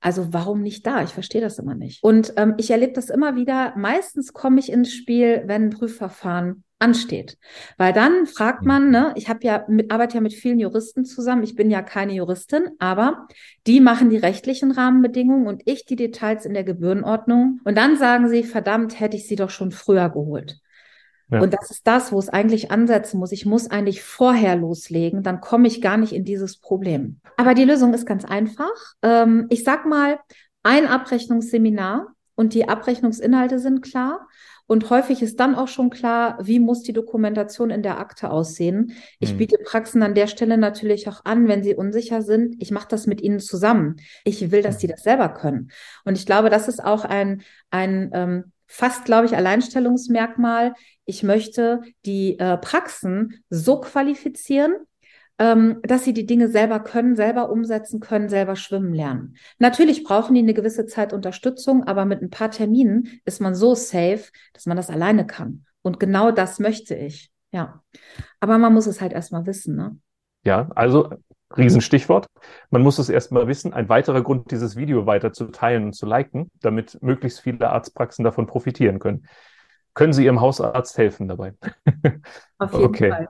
Also 0.00 0.32
warum 0.32 0.62
nicht 0.62 0.86
da? 0.86 1.04
Ich 1.04 1.10
verstehe 1.10 1.40
das 1.40 1.60
immer 1.60 1.76
nicht. 1.76 2.02
Und 2.02 2.32
ähm, 2.36 2.54
ich 2.56 2.72
erlebe 2.72 2.94
das 2.94 3.10
immer 3.10 3.36
wieder. 3.36 3.74
Meistens 3.76 4.32
komme 4.32 4.58
ich 4.58 4.72
ins 4.72 4.92
Spiel, 4.92 5.44
wenn 5.46 5.66
ein 5.66 5.70
Prüfverfahren 5.70 6.64
ansteht. 6.80 7.38
Weil 7.76 7.92
dann 7.92 8.26
fragt 8.26 8.64
man, 8.64 8.86
mhm. 8.86 8.90
ne, 8.90 9.12
ich 9.14 9.28
habe 9.28 9.40
ja 9.42 9.64
mit, 9.68 9.92
arbeite 9.92 10.14
ja 10.16 10.20
mit 10.20 10.32
vielen 10.32 10.58
Juristen 10.58 11.04
zusammen, 11.04 11.42
ich 11.42 11.54
bin 11.54 11.70
ja 11.70 11.82
keine 11.82 12.14
Juristin, 12.14 12.70
aber 12.78 13.28
die 13.66 13.80
machen 13.80 14.10
die 14.10 14.16
rechtlichen 14.16 14.72
Rahmenbedingungen 14.72 15.46
und 15.46 15.62
ich 15.66 15.84
die 15.84 15.96
Details 15.96 16.46
in 16.46 16.54
der 16.54 16.64
Gebührenordnung. 16.64 17.60
Und 17.64 17.76
dann 17.76 17.96
sagen 17.96 18.28
sie, 18.28 18.42
verdammt, 18.42 18.98
hätte 18.98 19.16
ich 19.16 19.28
sie 19.28 19.36
doch 19.36 19.50
schon 19.50 19.70
früher 19.70 20.08
geholt. 20.08 20.58
Ja. 21.30 21.40
Und 21.40 21.54
das 21.54 21.70
ist 21.70 21.86
das, 21.86 22.10
wo 22.10 22.18
es 22.18 22.28
eigentlich 22.28 22.72
ansetzen 22.72 23.20
muss. 23.20 23.30
Ich 23.30 23.46
muss 23.46 23.70
eigentlich 23.70 24.02
vorher 24.02 24.56
loslegen, 24.56 25.22
dann 25.22 25.40
komme 25.40 25.68
ich 25.68 25.80
gar 25.80 25.96
nicht 25.96 26.12
in 26.12 26.24
dieses 26.24 26.58
Problem. 26.58 27.20
Aber 27.36 27.54
die 27.54 27.64
Lösung 27.64 27.94
ist 27.94 28.06
ganz 28.06 28.24
einfach. 28.24 28.94
Ähm, 29.02 29.46
ich 29.50 29.62
sag 29.62 29.86
mal, 29.86 30.18
ein 30.62 30.86
Abrechnungsseminar 30.86 32.08
und 32.34 32.54
die 32.54 32.68
Abrechnungsinhalte 32.68 33.58
sind 33.58 33.82
klar 33.82 34.26
Und 34.70 34.88
häufig 34.88 35.20
ist 35.20 35.40
dann 35.40 35.56
auch 35.56 35.66
schon 35.66 35.90
klar, 35.90 36.38
wie 36.40 36.60
muss 36.60 36.84
die 36.84 36.92
Dokumentation 36.92 37.70
in 37.70 37.82
der 37.82 37.98
Akte 37.98 38.30
aussehen. 38.30 38.92
Ich 39.18 39.32
mhm. 39.32 39.38
biete 39.38 39.58
Praxen 39.58 40.00
an 40.00 40.14
der 40.14 40.28
Stelle 40.28 40.56
natürlich 40.58 41.08
auch 41.08 41.24
an, 41.24 41.48
wenn 41.48 41.64
sie 41.64 41.74
unsicher 41.74 42.22
sind. 42.22 42.54
Ich 42.62 42.70
mache 42.70 42.86
das 42.88 43.08
mit 43.08 43.20
ihnen 43.20 43.40
zusammen. 43.40 43.96
Ich 44.22 44.52
will, 44.52 44.62
dass 44.62 44.78
die 44.78 44.86
das 44.86 45.02
selber 45.02 45.30
können. 45.30 45.72
Und 46.04 46.16
ich 46.16 46.24
glaube, 46.24 46.50
das 46.50 46.68
ist 46.68 46.84
auch 46.84 47.04
ein, 47.04 47.42
ein 47.72 48.12
ähm, 48.14 48.52
fast, 48.68 49.04
glaube 49.04 49.26
ich, 49.26 49.34
Alleinstellungsmerkmal. 49.34 50.74
Ich 51.04 51.24
möchte 51.24 51.80
die 52.06 52.38
äh, 52.38 52.56
Praxen 52.56 53.42
so 53.48 53.80
qualifizieren, 53.80 54.74
dass 55.40 56.04
sie 56.04 56.12
die 56.12 56.26
Dinge 56.26 56.48
selber 56.48 56.80
können, 56.80 57.16
selber 57.16 57.50
umsetzen 57.50 57.98
können, 57.98 58.28
selber 58.28 58.56
schwimmen 58.56 58.92
lernen. 58.92 59.36
Natürlich 59.58 60.04
brauchen 60.04 60.34
die 60.34 60.42
eine 60.42 60.52
gewisse 60.52 60.84
Zeit 60.84 61.14
Unterstützung, 61.14 61.84
aber 61.84 62.04
mit 62.04 62.20
ein 62.20 62.28
paar 62.28 62.50
Terminen 62.50 63.08
ist 63.24 63.40
man 63.40 63.54
so 63.54 63.74
safe, 63.74 64.24
dass 64.52 64.66
man 64.66 64.76
das 64.76 64.90
alleine 64.90 65.26
kann. 65.26 65.64
Und 65.80 65.98
genau 65.98 66.30
das 66.30 66.58
möchte 66.58 66.94
ich. 66.94 67.30
Ja. 67.52 67.82
Aber 68.38 68.58
man 68.58 68.74
muss 68.74 68.86
es 68.86 69.00
halt 69.00 69.14
erstmal 69.14 69.46
wissen, 69.46 69.76
ne? 69.76 69.96
Ja, 70.44 70.68
also 70.74 71.10
Riesenstichwort. 71.56 72.26
Man 72.68 72.82
muss 72.82 72.98
es 72.98 73.08
erstmal 73.08 73.46
wissen. 73.46 73.72
Ein 73.72 73.88
weiterer 73.88 74.22
Grund, 74.22 74.50
dieses 74.50 74.76
Video 74.76 75.06
weiter 75.06 75.32
zu 75.32 75.46
teilen 75.46 75.84
und 75.84 75.92
zu 75.94 76.04
liken, 76.04 76.50
damit 76.60 77.02
möglichst 77.02 77.40
viele 77.40 77.70
Arztpraxen 77.70 78.24
davon 78.24 78.46
profitieren 78.46 78.98
können. 78.98 79.26
Können 79.94 80.12
Sie 80.12 80.24
Ihrem 80.24 80.40
Hausarzt 80.40 80.98
helfen 80.98 81.28
dabei? 81.28 81.54
Auf 82.58 82.72
jeden 82.72 82.84
okay. 82.84 83.10
Fall. 83.10 83.28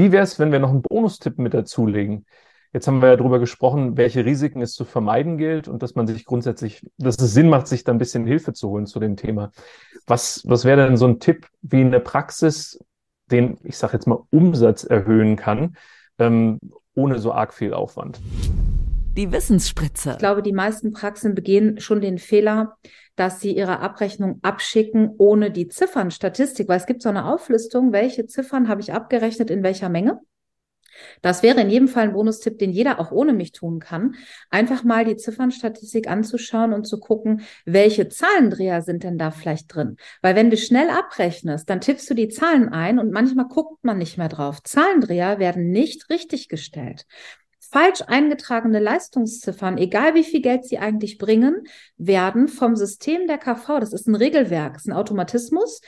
Wie 0.00 0.12
wäre 0.12 0.22
es, 0.22 0.38
wenn 0.38 0.50
wir 0.50 0.60
noch 0.60 0.70
einen 0.70 0.80
Bonustipp 0.80 1.36
mit 1.36 1.52
dazulegen? 1.52 2.24
Jetzt 2.72 2.88
haben 2.88 3.02
wir 3.02 3.10
ja 3.10 3.16
darüber 3.16 3.38
gesprochen, 3.38 3.98
welche 3.98 4.24
Risiken 4.24 4.62
es 4.62 4.72
zu 4.72 4.86
vermeiden 4.86 5.36
gilt 5.36 5.68
und 5.68 5.82
dass 5.82 5.94
man 5.94 6.06
sich 6.06 6.24
grundsätzlich, 6.24 6.80
dass 6.96 7.18
es 7.20 7.34
Sinn 7.34 7.50
macht, 7.50 7.66
sich 7.66 7.84
da 7.84 7.92
ein 7.92 7.98
bisschen 7.98 8.24
Hilfe 8.24 8.54
zu 8.54 8.70
holen 8.70 8.86
zu 8.86 8.98
dem 8.98 9.16
Thema. 9.16 9.50
Was, 10.06 10.42
was 10.46 10.64
wäre 10.64 10.86
denn 10.86 10.96
so 10.96 11.06
ein 11.06 11.20
Tipp, 11.20 11.48
wie 11.60 11.82
eine 11.82 12.00
Praxis 12.00 12.82
den, 13.30 13.58
ich 13.62 13.76
sage 13.76 13.92
jetzt 13.92 14.06
mal, 14.06 14.22
Umsatz 14.30 14.84
erhöhen 14.84 15.36
kann, 15.36 15.76
ähm, 16.18 16.60
ohne 16.94 17.18
so 17.18 17.34
arg 17.34 17.52
viel 17.52 17.74
Aufwand? 17.74 18.20
Die 19.16 19.32
Wissensspritze. 19.32 20.12
Ich 20.12 20.18
glaube, 20.18 20.42
die 20.42 20.52
meisten 20.52 20.92
Praxen 20.92 21.34
begehen 21.34 21.80
schon 21.80 22.00
den 22.00 22.18
Fehler, 22.18 22.76
dass 23.16 23.40
sie 23.40 23.56
ihre 23.56 23.80
Abrechnung 23.80 24.38
abschicken 24.42 25.10
ohne 25.18 25.50
die 25.50 25.68
Ziffern, 25.68 26.10
Statistik, 26.12 26.68
weil 26.68 26.78
es 26.78 26.86
gibt 26.86 27.02
so 27.02 27.08
eine 27.08 27.24
Auflistung, 27.24 27.92
welche 27.92 28.26
Ziffern 28.26 28.68
habe 28.68 28.80
ich 28.80 28.92
abgerechnet 28.92 29.50
in 29.50 29.64
welcher 29.64 29.88
Menge. 29.88 30.20
Das 31.22 31.42
wäre 31.42 31.60
in 31.60 31.70
jedem 31.70 31.88
Fall 31.88 32.04
ein 32.04 32.12
Bonustipp, 32.12 32.58
den 32.58 32.70
jeder 32.70 33.00
auch 33.00 33.10
ohne 33.10 33.32
mich 33.32 33.52
tun 33.52 33.78
kann. 33.80 34.14
Einfach 34.50 34.84
mal 34.84 35.04
die 35.04 35.16
Ziffernstatistik 35.16 36.08
anzuschauen 36.08 36.72
und 36.72 36.84
zu 36.86 37.00
gucken, 37.00 37.42
welche 37.64 38.08
Zahlendreher 38.08 38.82
sind 38.82 39.02
denn 39.02 39.18
da 39.18 39.30
vielleicht 39.30 39.74
drin. 39.74 39.96
Weil 40.22 40.36
wenn 40.36 40.50
du 40.50 40.56
schnell 40.56 40.90
abrechnest, 40.90 41.68
dann 41.68 41.80
tippst 41.80 42.08
du 42.10 42.14
die 42.14 42.28
Zahlen 42.28 42.68
ein 42.68 42.98
und 42.98 43.12
manchmal 43.12 43.48
guckt 43.48 43.82
man 43.82 43.98
nicht 43.98 44.18
mehr 44.18 44.28
drauf. 44.28 44.62
Zahlendreher 44.62 45.38
werden 45.38 45.70
nicht 45.70 46.10
richtig 46.10 46.48
gestellt 46.48 47.06
falsch 47.70 48.02
eingetragene 48.06 48.80
Leistungsziffern, 48.80 49.78
egal 49.78 50.14
wie 50.14 50.24
viel 50.24 50.42
Geld 50.42 50.64
sie 50.64 50.78
eigentlich 50.78 51.18
bringen, 51.18 51.64
werden 51.96 52.48
vom 52.48 52.76
System 52.76 53.26
der 53.26 53.38
KV, 53.38 53.80
das 53.80 53.92
ist 53.92 54.08
ein 54.08 54.14
Regelwerk, 54.14 54.76
ist 54.76 54.88
ein 54.88 54.92
Automatismus, 54.92 55.80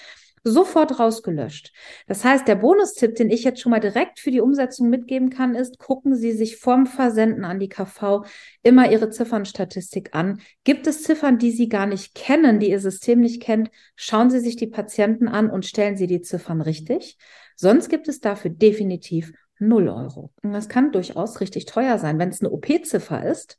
sofort 0.44 0.98
rausgelöscht. 0.98 1.72
Das 2.06 2.24
heißt, 2.24 2.48
der 2.48 2.56
Bonustipp, 2.56 3.14
den 3.14 3.30
ich 3.30 3.44
jetzt 3.44 3.60
schon 3.60 3.70
mal 3.70 3.80
direkt 3.80 4.18
für 4.18 4.30
die 4.30 4.40
Umsetzung 4.40 4.88
mitgeben 4.88 5.30
kann, 5.30 5.54
ist, 5.54 5.78
gucken 5.78 6.16
Sie 6.16 6.32
sich 6.32 6.56
vorm 6.56 6.86
Versenden 6.86 7.44
an 7.44 7.60
die 7.60 7.68
KV 7.68 8.24
immer 8.62 8.90
Ihre 8.90 9.10
Ziffernstatistik 9.10 10.14
an. 10.14 10.40
Gibt 10.64 10.86
es 10.86 11.04
Ziffern, 11.04 11.38
die 11.38 11.52
Sie 11.52 11.68
gar 11.68 11.86
nicht 11.86 12.14
kennen, 12.14 12.58
die 12.58 12.70
Ihr 12.70 12.80
System 12.80 13.20
nicht 13.20 13.42
kennt, 13.42 13.70
schauen 13.94 14.30
Sie 14.30 14.40
sich 14.40 14.56
die 14.56 14.66
Patienten 14.66 15.28
an 15.28 15.48
und 15.48 15.64
stellen 15.64 15.96
Sie 15.96 16.06
die 16.06 16.22
Ziffern 16.22 16.60
richtig. 16.60 17.16
Sonst 17.54 17.88
gibt 17.88 18.08
es 18.08 18.20
dafür 18.20 18.50
definitiv 18.50 19.32
0 19.68 19.88
Euro. 19.88 20.32
Und 20.42 20.52
das 20.52 20.68
kann 20.68 20.92
durchaus 20.92 21.40
richtig 21.40 21.66
teuer 21.66 21.98
sein. 21.98 22.18
Wenn 22.18 22.28
es 22.28 22.40
eine 22.40 22.50
OP-Ziffer 22.50 23.24
ist, 23.24 23.58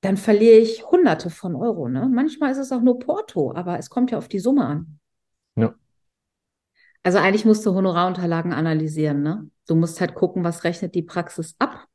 dann 0.00 0.16
verliere 0.16 0.58
ich 0.58 0.86
Hunderte 0.86 1.30
von 1.30 1.54
Euro. 1.56 1.88
Ne? 1.88 2.08
Manchmal 2.12 2.52
ist 2.52 2.58
es 2.58 2.72
auch 2.72 2.82
nur 2.82 2.98
Porto, 2.98 3.52
aber 3.54 3.78
es 3.78 3.90
kommt 3.90 4.10
ja 4.10 4.18
auf 4.18 4.28
die 4.28 4.38
Summe 4.38 4.66
an. 4.66 4.98
Ja. 5.56 5.74
Also 7.02 7.18
eigentlich 7.18 7.44
musst 7.44 7.64
du 7.64 7.74
Honorarunterlagen 7.74 8.52
analysieren. 8.52 9.22
Ne? 9.22 9.50
Du 9.66 9.74
musst 9.74 10.00
halt 10.00 10.14
gucken, 10.14 10.44
was 10.44 10.64
rechnet 10.64 10.94
die 10.94 11.02
Praxis 11.02 11.54
ab 11.58 11.86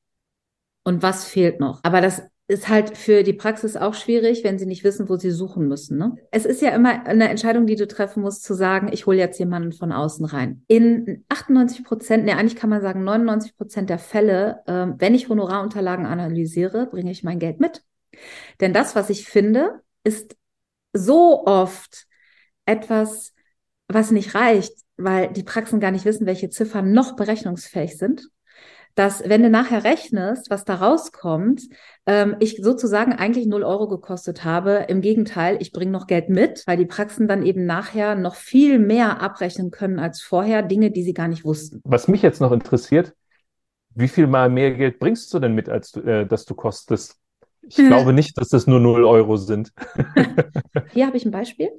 und 0.84 1.04
was 1.04 1.26
fehlt 1.26 1.60
noch. 1.60 1.82
Aber 1.84 2.02
das 2.02 2.24
ist 2.52 2.68
halt 2.68 2.98
für 2.98 3.24
die 3.24 3.34
Praxis 3.34 3.78
auch 3.78 3.94
schwierig, 3.94 4.44
wenn 4.44 4.60
sie 4.60 4.66
nicht 4.66 4.84
wissen, 4.84 5.08
wo 5.08 5.16
sie 5.16 5.32
suchen 5.32 5.68
müssen. 5.68 5.98
Ne? 5.98 6.18
Es 6.32 6.46
ist 6.46 6.62
ja 6.62 6.72
immer 6.72 7.06
eine 7.06 7.30
Entscheidung, 7.30 7.66
die 7.66 7.78
du 7.78 7.88
treffen 7.88 8.22
musst, 8.22 8.44
zu 8.44 8.54
sagen, 8.54 8.90
ich 8.92 9.06
hole 9.06 9.18
jetzt 9.18 9.40
jemanden 9.40 9.72
von 9.72 9.94
außen 9.94 10.26
rein. 10.26 10.64
In 10.68 11.24
98 11.30 11.86
Prozent, 11.86 12.26
ne, 12.26 12.36
eigentlich 12.36 12.58
kann 12.58 12.70
man 12.70 12.82
sagen 12.82 13.06
99 13.06 13.56
Prozent 13.56 13.90
der 13.90 14.00
Fälle, 14.00 14.62
äh, 14.68 14.88
wenn 14.98 15.16
ich 15.16 15.30
Honorarunterlagen 15.30 16.06
analysiere, 16.06 16.88
bringe 16.88 17.12
ich 17.12 17.24
mein 17.24 17.40
Geld 17.40 17.62
mit. 17.62 17.84
Denn 18.60 18.74
das, 18.74 18.96
was 18.96 19.10
ich 19.10 19.26
finde, 19.26 19.82
ist 20.04 20.36
so 20.92 21.46
oft 21.46 22.06
etwas, 22.66 23.34
was 23.88 24.12
nicht 24.12 24.36
reicht, 24.36 24.74
weil 24.98 25.32
die 25.32 25.44
Praxen 25.44 25.80
gar 25.80 25.92
nicht 25.92 26.04
wissen, 26.04 26.26
welche 26.26 26.50
Ziffern 26.50 26.92
noch 26.92 27.16
berechnungsfähig 27.16 27.98
sind 27.98 28.30
dass 28.96 29.28
wenn 29.28 29.44
du 29.44 29.50
nachher 29.50 29.84
rechnest, 29.84 30.50
was 30.50 30.66
da 30.66 30.76
rauskommt, 30.76 31.64
ähm, 32.06 32.36
ich 32.40 32.58
sozusagen 32.62 33.14
eigentlich 33.14 33.46
0 33.46 33.64
Euro 33.64 33.88
gekostet 33.88 34.44
habe. 34.44 34.86
Im 34.88 35.02
Gegenteil, 35.02 35.58
ich 35.60 35.72
bringe 35.72 35.92
noch 35.92 36.08
Geld 36.08 36.30
mit, 36.30 36.64
weil 36.66 36.78
die 36.78 36.86
Praxen 36.86 37.28
dann 37.28 37.46
eben 37.46 37.66
nachher 37.66 38.16
noch 38.16 38.36
viel 38.36 38.80
mehr 38.80 39.22
abrechnen 39.22 39.72
können 39.72 40.00
als 40.00 40.22
vorher, 40.22 40.64
Dinge, 40.64 40.92
die 40.92 41.04
sie 41.04 41.14
gar 41.14 41.28
nicht 41.28 41.46
wussten. 41.46 41.82
Was 41.84 42.08
mich 42.08 42.22
jetzt 42.22 42.42
noch 42.42 42.52
interessiert, 42.52 43.14
wie 43.94 44.08
viel 44.08 44.28
mal 44.28 44.50
mehr 44.50 44.72
Geld 44.72 45.00
bringst 45.00 45.34
du 45.34 45.40
denn 45.40 45.54
mit, 45.54 45.70
als 45.70 45.92
du, 45.92 46.02
äh, 46.02 46.26
dass 46.26 46.46
du 46.46 46.56
kostest? 46.56 47.18
Ich 47.64 47.76
glaube 47.76 48.12
nicht, 48.12 48.38
dass 48.38 48.50
das 48.50 48.66
nur 48.66 48.80
0 48.80 49.06
Euro 49.06 49.38
sind. 49.38 49.72
Hier 50.94 51.06
habe 51.06 51.18
ich 51.18 51.26
ein 51.26 51.32
Beispiel. 51.32 51.70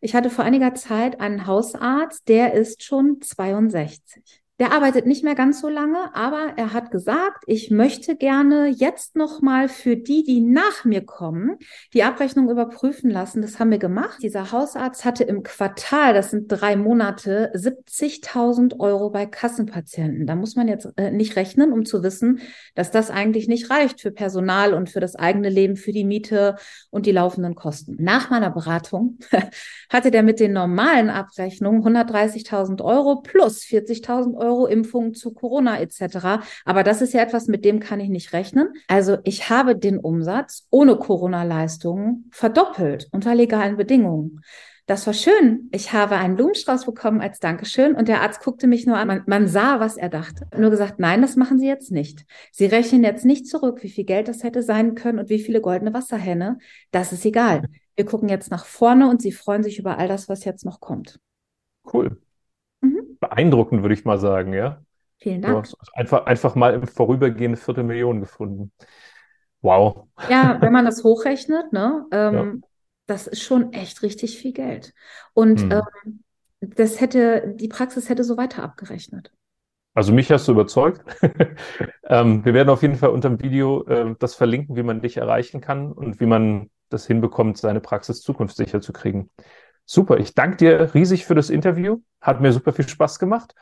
Ich 0.00 0.16
hatte 0.16 0.30
vor 0.30 0.44
einiger 0.44 0.74
Zeit 0.74 1.20
einen 1.20 1.46
Hausarzt, 1.46 2.28
der 2.28 2.54
ist 2.54 2.82
schon 2.82 3.20
62. 3.20 4.41
Der 4.62 4.70
arbeitet 4.70 5.06
nicht 5.06 5.24
mehr 5.24 5.34
ganz 5.34 5.60
so 5.60 5.68
lange, 5.68 6.14
aber 6.14 6.52
er 6.54 6.72
hat 6.72 6.92
gesagt, 6.92 7.42
ich 7.48 7.72
möchte 7.72 8.14
gerne 8.14 8.68
jetzt 8.68 9.16
noch 9.16 9.42
mal 9.42 9.68
für 9.68 9.96
die, 9.96 10.22
die 10.22 10.40
nach 10.40 10.84
mir 10.84 11.04
kommen, 11.04 11.56
die 11.94 12.04
Abrechnung 12.04 12.48
überprüfen 12.48 13.10
lassen. 13.10 13.42
Das 13.42 13.58
haben 13.58 13.72
wir 13.72 13.78
gemacht. 13.78 14.22
Dieser 14.22 14.52
Hausarzt 14.52 15.04
hatte 15.04 15.24
im 15.24 15.42
Quartal, 15.42 16.14
das 16.14 16.30
sind 16.30 16.46
drei 16.46 16.76
Monate, 16.76 17.50
70.000 17.56 18.78
Euro 18.78 19.10
bei 19.10 19.26
Kassenpatienten. 19.26 20.28
Da 20.28 20.36
muss 20.36 20.54
man 20.54 20.68
jetzt 20.68 20.88
äh, 20.96 21.10
nicht 21.10 21.34
rechnen, 21.34 21.72
um 21.72 21.84
zu 21.84 22.04
wissen, 22.04 22.38
dass 22.76 22.92
das 22.92 23.10
eigentlich 23.10 23.48
nicht 23.48 23.68
reicht 23.68 24.00
für 24.00 24.12
Personal 24.12 24.74
und 24.74 24.90
für 24.90 25.00
das 25.00 25.16
eigene 25.16 25.48
Leben, 25.48 25.74
für 25.74 25.90
die 25.90 26.04
Miete 26.04 26.54
und 26.90 27.06
die 27.06 27.10
laufenden 27.10 27.56
Kosten. 27.56 27.96
Nach 27.98 28.30
meiner 28.30 28.50
Beratung 28.50 29.18
hatte 29.90 30.12
der 30.12 30.22
mit 30.22 30.38
den 30.38 30.52
normalen 30.52 31.10
Abrechnungen 31.10 31.82
130.000 31.82 32.80
Euro 32.80 33.22
plus 33.22 33.62
40.000 33.62 34.36
Euro 34.36 34.51
Euro 34.52 34.66
Impfungen 34.66 35.14
zu 35.14 35.32
Corona 35.32 35.80
etc. 35.80 36.44
Aber 36.64 36.82
das 36.84 37.02
ist 37.02 37.14
ja 37.14 37.22
etwas, 37.22 37.48
mit 37.48 37.64
dem 37.64 37.80
kann 37.80 38.00
ich 38.00 38.08
nicht 38.08 38.32
rechnen. 38.32 38.68
Also 38.88 39.18
ich 39.24 39.50
habe 39.50 39.76
den 39.76 39.98
Umsatz 39.98 40.66
ohne 40.70 40.96
Corona-Leistungen 40.96 42.28
verdoppelt 42.30 43.08
unter 43.12 43.34
legalen 43.34 43.76
Bedingungen. 43.76 44.40
Das 44.86 45.06
war 45.06 45.14
schön. 45.14 45.68
Ich 45.72 45.92
habe 45.92 46.16
einen 46.16 46.36
Blumenstrauß 46.36 46.84
bekommen 46.84 47.20
als 47.20 47.38
Dankeschön 47.38 47.94
und 47.94 48.08
der 48.08 48.20
Arzt 48.20 48.42
guckte 48.42 48.66
mich 48.66 48.84
nur 48.84 48.96
an. 48.96 49.06
Man, 49.06 49.22
man, 49.26 49.46
sah, 49.46 49.78
was 49.78 49.96
er 49.96 50.08
dachte. 50.08 50.48
Nur 50.58 50.70
gesagt, 50.70 50.98
nein, 50.98 51.22
das 51.22 51.36
machen 51.36 51.58
Sie 51.58 51.68
jetzt 51.68 51.92
nicht. 51.92 52.26
Sie 52.50 52.66
rechnen 52.66 53.04
jetzt 53.04 53.24
nicht 53.24 53.46
zurück, 53.46 53.82
wie 53.82 53.88
viel 53.88 54.04
Geld 54.04 54.26
das 54.26 54.42
hätte 54.42 54.62
sein 54.62 54.96
können 54.96 55.20
und 55.20 55.28
wie 55.28 55.38
viele 55.38 55.60
goldene 55.60 55.94
Wasserhähne. 55.94 56.58
Das 56.90 57.12
ist 57.12 57.24
egal. 57.24 57.62
Wir 57.94 58.04
gucken 58.04 58.28
jetzt 58.28 58.50
nach 58.50 58.66
vorne 58.66 59.08
und 59.08 59.22
Sie 59.22 59.32
freuen 59.32 59.62
sich 59.62 59.78
über 59.78 59.98
all 59.98 60.08
das, 60.08 60.28
was 60.28 60.44
jetzt 60.44 60.64
noch 60.64 60.80
kommt. 60.80 61.20
Cool 61.90 62.21
beeindruckend, 63.32 63.82
würde 63.82 63.94
ich 63.94 64.04
mal 64.04 64.18
sagen, 64.18 64.52
ja. 64.52 64.82
Vielen 65.18 65.42
Dank. 65.42 65.66
So, 65.66 65.76
einfach, 65.94 66.26
einfach 66.26 66.54
mal 66.54 66.74
im 66.74 66.86
Vorübergehen 66.86 67.50
eine 67.50 67.56
Viertelmillion 67.56 68.20
gefunden. 68.20 68.72
Wow. 69.60 70.08
Ja, 70.28 70.58
wenn 70.60 70.72
man 70.72 70.84
das 70.84 71.04
hochrechnet, 71.04 71.72
ne, 71.72 72.06
ähm, 72.10 72.34
ja. 72.34 72.68
das 73.06 73.26
ist 73.28 73.42
schon 73.42 73.72
echt 73.72 74.02
richtig 74.02 74.38
viel 74.38 74.52
Geld. 74.52 74.92
Und 75.32 75.60
hm. 75.60 75.72
ähm, 75.72 76.24
das 76.60 77.00
hätte, 77.00 77.54
die 77.56 77.68
Praxis 77.68 78.08
hätte 78.08 78.24
so 78.24 78.36
weiter 78.36 78.62
abgerechnet. 78.62 79.32
Also 79.94 80.12
mich 80.12 80.30
hast 80.30 80.48
du 80.48 80.52
überzeugt. 80.52 81.04
ähm, 82.08 82.44
wir 82.44 82.54
werden 82.54 82.70
auf 82.70 82.82
jeden 82.82 82.96
Fall 82.96 83.10
unter 83.10 83.28
dem 83.28 83.40
Video 83.42 83.84
äh, 83.86 84.14
das 84.18 84.34
verlinken, 84.34 84.74
wie 84.74 84.82
man 84.82 85.02
dich 85.02 85.18
erreichen 85.18 85.60
kann 85.60 85.92
und 85.92 86.18
wie 86.18 86.26
man 86.26 86.70
das 86.88 87.06
hinbekommt, 87.06 87.58
seine 87.58 87.80
Praxis 87.80 88.22
zukunftssicher 88.22 88.80
zu 88.80 88.92
kriegen. 88.92 89.30
Super, 89.84 90.18
ich 90.18 90.34
danke 90.34 90.56
dir 90.56 90.94
riesig 90.94 91.26
für 91.26 91.34
das 91.34 91.50
Interview. 91.50 91.98
Hat 92.20 92.40
mir 92.40 92.52
super 92.52 92.72
viel 92.72 92.88
Spaß 92.88 93.18
gemacht. 93.18 93.54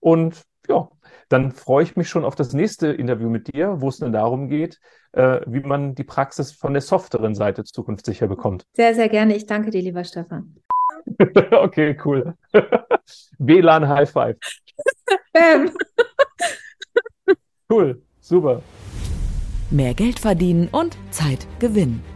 Und 0.00 0.42
ja, 0.68 0.88
dann 1.28 1.52
freue 1.52 1.84
ich 1.84 1.96
mich 1.96 2.08
schon 2.08 2.24
auf 2.24 2.34
das 2.34 2.52
nächste 2.52 2.88
Interview 2.88 3.28
mit 3.28 3.54
dir, 3.54 3.80
wo 3.80 3.88
es 3.88 3.98
dann 3.98 4.12
darum 4.12 4.48
geht, 4.48 4.80
äh, 5.12 5.40
wie 5.46 5.60
man 5.60 5.94
die 5.94 6.04
Praxis 6.04 6.52
von 6.52 6.72
der 6.72 6.82
softeren 6.82 7.34
Seite 7.34 7.64
zukunftssicher 7.64 8.26
bekommt. 8.28 8.64
Sehr, 8.74 8.94
sehr 8.94 9.08
gerne. 9.08 9.36
Ich 9.36 9.46
danke 9.46 9.70
dir, 9.70 9.82
lieber 9.82 10.04
Stefan. 10.04 10.56
okay, 11.52 11.96
cool. 12.04 12.34
WLAN 13.38 13.88
High 13.88 14.10
Five. 14.10 14.36
Bam. 15.32 15.70
cool, 17.70 18.02
super. 18.20 18.62
Mehr 19.70 19.94
Geld 19.94 20.20
verdienen 20.20 20.68
und 20.70 20.96
Zeit 21.10 21.46
gewinnen. 21.58 22.15